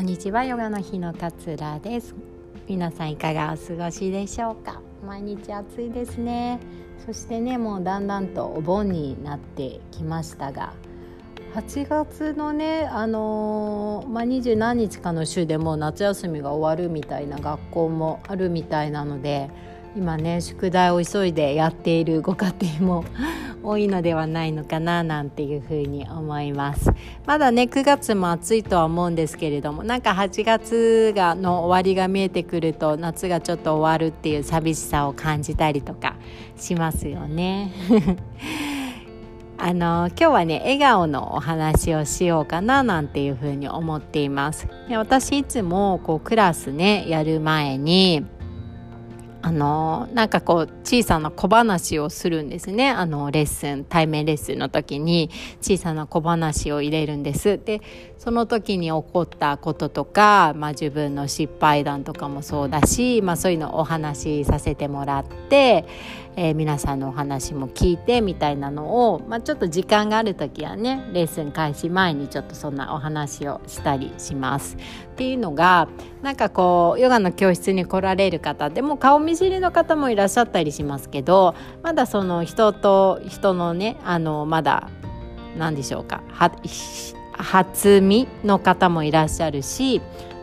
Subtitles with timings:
[0.00, 0.44] こんにちは。
[0.44, 2.14] ヨガの日の桂です。
[2.66, 4.80] 皆さんいかがお過ごしでしょうか？
[5.06, 6.58] 毎日暑いですね。
[7.04, 10.72] そしてねもうだんだんとお盆になってきましたが
[11.54, 19.50] 8月のねあのー、まあ、20何日かの週でもう夏休みが終わるみたいな学校もあるみたいなので
[19.96, 23.04] 今ね宿題を急いでやっているご家庭も
[23.62, 26.90] 多いのではないのかななんていうふうに思います。
[27.26, 36.14] まだね9月も暑いとは思うんですけれどもなんか8月がの終わりが見えてくると夏がちょっと終わるっていう寂しさを感じたりとか
[36.56, 37.72] しますよね。
[39.62, 44.66] あの今日はね笑顔のお話をしようかななんていうふうに思っています。
[44.88, 48.24] で私いつもこうクラスねやる前に
[49.42, 55.30] あのなんかこう小さな小話をするんですねあのレッスン対面レッスンの時に
[55.62, 57.80] 小さな小話を入れるんですで
[58.18, 65.86] その時に起こったこととか、まあ、自分の失敗談とかもそうだし、まあ、そういうのをお話しさせてもらって、
[66.36, 74.76] えー、皆さんのお話も聞いてみたいなのを、まあ、ちょっと時間がある時はねレッスン開始前にちょっとそんなお話をしたりします。
[74.76, 75.88] っていうのが
[76.22, 84.88] なんかこうヨガの教室に来られる方でも顔見知りの方もいらっしゃったりしますけどまだその人と人のねあのまだ
[85.56, 86.22] 何でしょうか
[87.32, 90.00] 初見の方もいらっしゃるし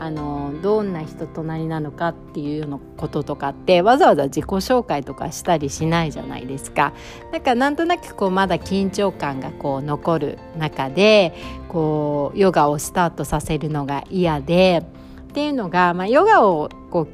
[0.00, 6.94] あのどんな人となりなのかっていうようなこととかってわざわざ自己紹介とかしたりしないじゃないですか。
[7.32, 11.34] だからなんとなくこうまだ緊張感がこう残る中で
[11.68, 14.82] こうヨガをスタートさせるのが嫌で
[15.30, 17.06] っていうのが、まあ、ヨガをこう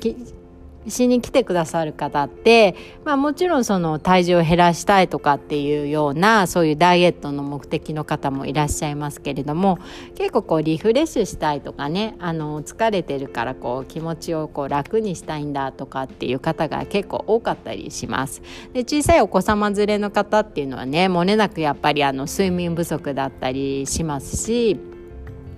[0.88, 9.78] しに来てくださる方って、まあ、もちろんその体重を減らしたいとかっていうようなそういうダイエットの目的の方もいらっしゃいますけれども
[10.14, 18.42] 結構こうリフレッシュしたいとかねあの疲れてるからこう気持ちをこう楽にしたいんだとかっていう方が結構多かったりします。
[18.72, 24.95] で小さいお子様連れの方っていうのはねもれなくやっぱりあの睡眠不足だったりしますし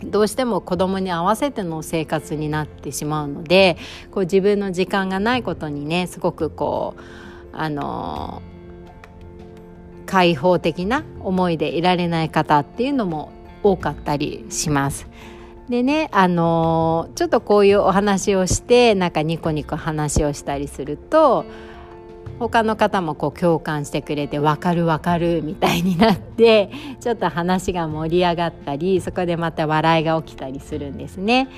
[0.04, 3.76] どうしても子供に合わせての生活になってしまうので
[4.10, 7.03] こう自分の時間がないことにねすごくこう
[7.53, 8.42] あの
[10.06, 13.31] 開放的な思いでいられない方っていうのも
[13.62, 15.06] 多かったりします。
[15.69, 21.44] でねあのちょっとこういうお話をしてなんかニコニコ話をしたりすると
[22.38, 31.49] 他の方もこう共感してくれて分かる分かるみたいになって ちょっと話が盛り上がったりそこでまた笑いが起きたりするんですね。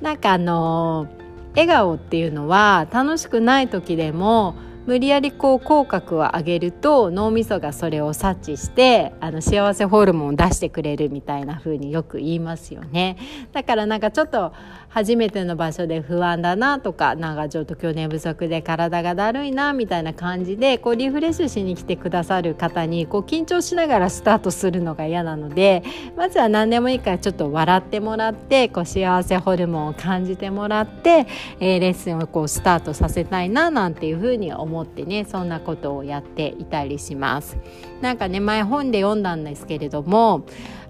[0.00, 1.06] なんかあの
[1.52, 4.54] 笑顔っていうのは楽しくない時でも
[4.88, 13.18] 無理やりこう口角を上げると脳みそがそれを察知してあの幸せホルモンを出してくれるみたいな風によく言いますよね。
[13.52, 14.54] だからなんかちょっと
[14.88, 25.82] 初めての場所で不安だなとかなんかちょっと去年不足で体がだるいなみたいな感じでこうリフレッシュしに来てくださる方にこう緊張しながらスタートするのが嫌なので
[26.16, 31.26] まずは何でもいいからちょっと笑ってもらってこう幸せホルモンを感じてもらって、
[31.60, 37.56] えー、レッスンをこうスタートさせたいななんていうふうに思思ってねそんなことをやっていたりします
[38.00, 40.42] なんかね前本で読んだんですけれども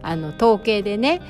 [0.02, 1.20] あの統計でね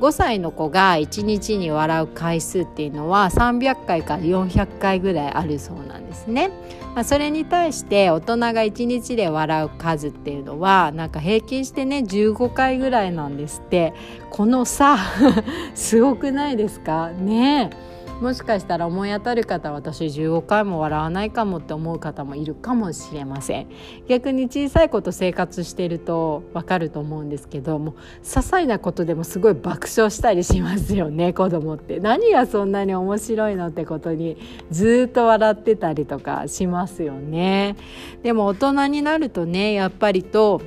[0.00, 6.50] 5歳の子が1日に笑う回数っていうのは300回から400回ぐらいあるそうなんですね。
[6.96, 13.94] まあ、それに対して大人が1日で笑う数っていうのはなんか平均してね15回ぐらいなんですって
[14.30, 14.96] この差
[15.76, 17.10] すごくないですか？
[17.10, 17.94] ねえ。
[18.20, 23.68] もしかしたら思い当たる方は私15回も笑わないかもって思う方もいるかもしれません。
[24.08, 27.92] 逆に小さい子と生活してるとわかると思うんですけども
[28.22, 32.00] 些細なことでもすごい爆笑したりしますよね 子供って。
[32.00, 34.36] 何がそんなに面白いのってことに
[34.70, 37.76] ずっと笑ってたりとかしますよね。
[38.22, 40.60] でも大人になるとねやっぱりと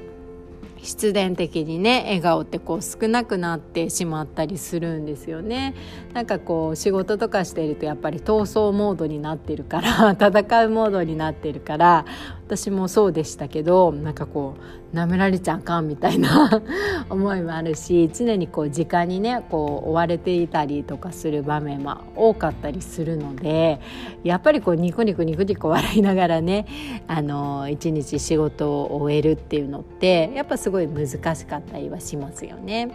[0.77, 5.75] 必然的にね笑顔ってこう少なくなってしまったりするんですよね。
[6.13, 12.05] なんかこう仕事とかしてるとやっぱり闘争モードになってるから 戦うモードになってるから
[12.47, 14.55] 私もそうでしたけどなんかこ
[14.93, 16.63] う舐められちゃあかんみたいな
[17.09, 23.81] 思いもあるし常にこう時間にねこう追われていたりとかする場面も多かったりするので
[24.23, 26.65] やっぱりこうニコニコニコニコ笑いながらね
[27.07, 32.89] あの一日仕事を終えるっていうのってやっぱすすごい難しかったりはしますよね。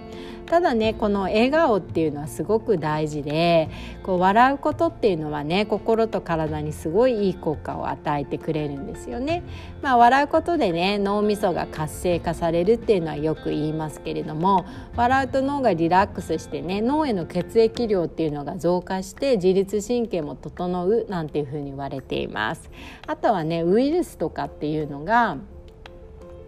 [0.44, 3.70] ただねこの笑顔っていうのはすごく大事で
[4.02, 9.32] こう笑うことっていうのはね心と体にすごいいい効果を与えてくれるんですよね。
[9.32, 9.42] ね。
[9.80, 14.66] まあ、笑うことでね脳みそが活性化されるっていうのはよく言いますけれども
[14.96, 22.70] 笑うと脳がリラックスしてね脳への血液量っていうのが増加して自律神経も整うなんていうふうに言われています。
[23.06, 25.38] あとはねウイルスとかっていうのが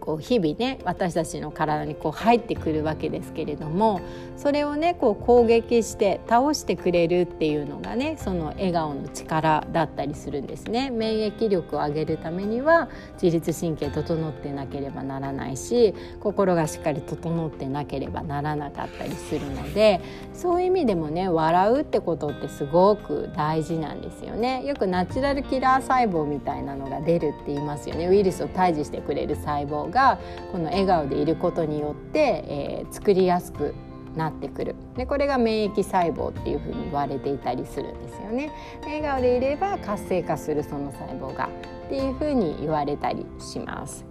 [0.05, 4.01] こう日々ね私たちの体にこう入ってくるわけですけれども
[4.37, 10.89] それをねこう攻撃して倒してくれるっていうのがねその笑顔の力だったりするんですね。
[10.91, 12.89] 免疫力を上げるためには
[13.21, 20.01] 自律神経整ってなければならないし心がしっかり整ってなければならなかったりするので
[20.33, 24.63] そういう意味でもね笑うってことってすごく大事なんですよね。
[24.65, 28.07] よくナチュラルキラー細胞みたいなのが出るって言いますよね。
[28.07, 30.19] ウイルスを退治してくれる細胞が
[30.51, 33.73] この笑顔でいることによって、えー、作りやすく
[34.15, 34.75] なってくる。
[34.95, 38.51] でこれが免疫細胞っていうふうに言われていたりするんですよね。
[38.83, 41.49] 笑顔でいれば活性化するその細胞が
[41.87, 44.05] っていうふうに言われたりします。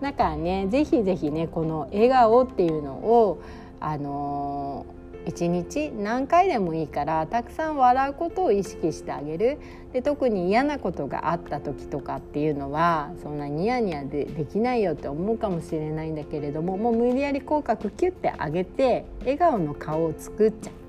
[0.00, 3.38] だからねぜひぜひねこの笑顔っていうのを
[3.78, 9.58] あのー一日何回でもいいからたくさん笑うことを意識してあげる
[9.92, 20.85] で特に嫌なことがあった時とかっていうのはそんなニヤニヤでできないよって思うかもしれないんだけれどももう無理やり口角キュッて上げて笑顔の顔を作っちゃう。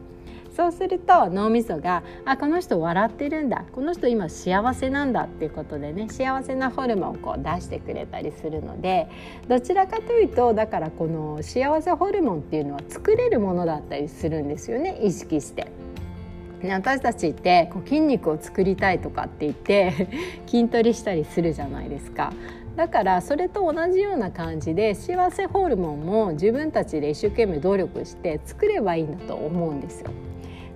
[0.57, 9.07] そうすると脳みそがあこの人笑ってるんだこの人今幸せなんだっていうことでね幸せなホルモンをこう出してくれたりするので
[9.48, 15.68] どちらかというとだからこの幸せホルモンっていうのは作れるものだったりするんですよね意識して。
[16.63, 20.07] 私たちってこう筋肉を作りたいとかって言って
[20.50, 22.33] 筋トレしたりするじゃないですか
[22.75, 30.10] だからそれと同じような感じで幸せホルモンも自分たちで一生懸命努力して作ればいいんだと思うんですよ。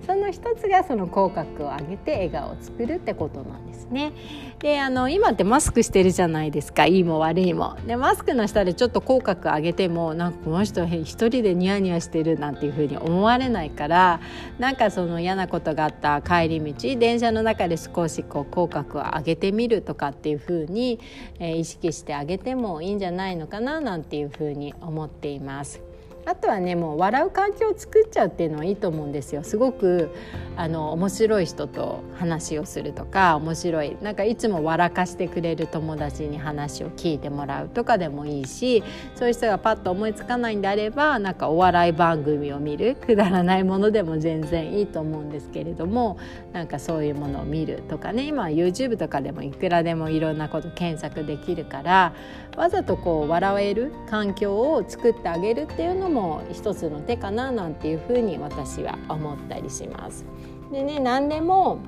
[0.06, 4.12] その一つがその口角を上げて笑顔を作るってことなんですね。
[4.58, 7.76] であの今ってマスクしてるじゃないですかいいも悪いも。
[7.86, 14.20] でマスクの下でちょっと口角上げてもなんかこの人一人でニヤニヤしてるなんていうふうに思われないから
[14.58, 20.98] なんかその嫌なことがあった帰り道電車の中で少しこう口角を上げてみるとかっていうふうに、
[21.38, 25.91] えー、意識してあげてもいいんじゃないのかななんていうふうに思っています。
[26.24, 29.42] あとはねもう笑う環境を作っちゃうっていうのはいいと思うんですよ。
[29.42, 30.14] すごく
[30.56, 38.84] あの面白い人と話をするとか面白いなんかいつも笑かしてくれる友達に話を聞いてもらうとかでもいいし
[39.14, 46.18] そういう人がパッと思いつかないんであればなんかお笑い番組を見るくだらないものでも全然いいと思うんですけれども
[46.52, 52.12] なんかそういうものを見るとかね今は YouTube とかでもいくらでもいろんなこと検索できるから
[52.56, 60.24] わざとこう笑える環境を作ってあげるっていうのもも一つの手かななんていうふうに私は思ったりします。
[60.70, 61.78] でね何でも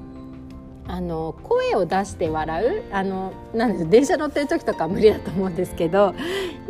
[0.87, 6.15] あの声を出して笑うあのなんで電車乗ってる時とか無理だと思うんですけど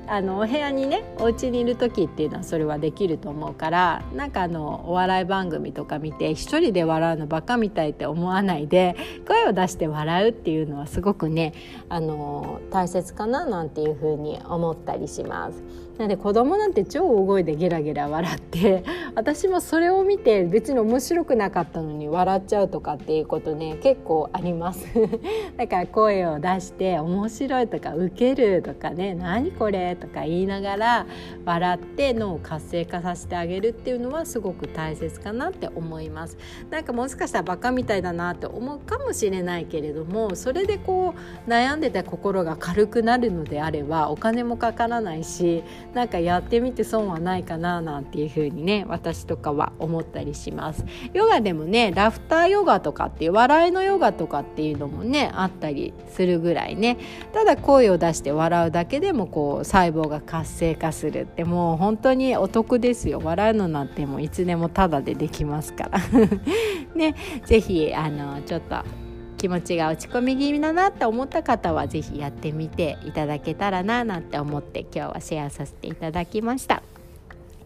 [0.07, 8.97] あのお部屋にねお家にいる時っていうのはそれはできると思うからなんかあのお笑い番組とか見て一人で笑うのバカみたいって思わないで
[9.27, 11.55] 声を出して笑うっていうのはすごくね
[11.89, 15.63] あの大切かななんていうふうに思ったりします。
[15.99, 24.87] なので子供なんて超大声でゲラゲラ笑って私もそれを見て別に面白くなかったのに笑っちゃうとかっていうことね結構あります。
[25.57, 31.07] だから声を出して面白いとかウケるとかね何これとか言いながら
[31.45, 36.37] 笑って脳を活性化させてあげるっていうのはすごく大切かなって思います。
[36.71, 41.15] なんかもしかしたらバカみたいだなって思うかもしれないけれどもそれでこ
[41.47, 45.63] う悩んでた心が軽くなるのであればお金もかからないし
[45.95, 50.85] なんかやってみて損はないかななんていう風にね私とかは思ったりします。
[51.13, 56.99] ヨガでもねラフターヨガとかっていう笑いのヨガとかっていうのもねあったりするぐらいね。
[57.33, 63.21] ただ声を出して笑うだけでもこう細胞が活性化するってもう本当にお得ですよ。
[63.23, 66.01] 笑うのなんてもういつでもタダでできますから。
[66.95, 67.15] ね
[67.47, 69.04] 是非あのちょっと
[69.45, 76.83] 気持ちが落ち込み気味だなって思った方は是非やってみていただけたらななんて思って今日はシェアさせていただきました。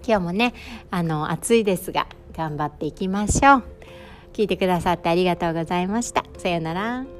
[0.04, 0.54] 今日もね
[0.90, 3.64] あの暑いですが頑張っていきましょう。
[4.32, 6.24] 聞いてくださってありがとうございました。
[6.36, 7.17] さようなら。